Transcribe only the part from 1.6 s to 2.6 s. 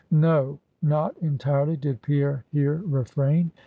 did Pierre